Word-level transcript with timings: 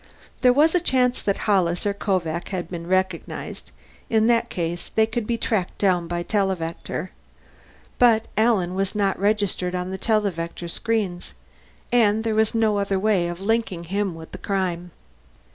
There 0.41 0.51
was 0.51 0.73
a 0.73 0.79
chance 0.79 1.21
that 1.21 1.41
Hollis 1.45 1.85
or 1.85 1.93
Kovak 1.93 2.47
had 2.49 2.67
been 2.69 2.87
recognized; 2.87 3.69
in 4.09 4.25
that 4.25 4.49
case, 4.49 4.89
they 4.89 5.05
could 5.05 5.27
be 5.27 5.37
tracked 5.37 5.77
down 5.77 6.07
by 6.07 6.23
televector. 6.23 7.11
But 7.99 8.27
Alan 8.35 8.73
was 8.73 8.95
not 8.95 9.19
registered 9.19 9.75
on 9.75 9.91
the 9.91 9.99
televector 9.99 10.67
screens 10.69 11.35
and 11.91 12.23
there 12.23 12.33
was 12.33 12.55
no 12.55 12.79
other 12.79 12.97
way 12.97 13.27
of 13.27 13.41
linking 13.41 13.83
him 13.83 14.15
with 14.15 14.31
the 14.31 14.39
crime. 14.39 14.89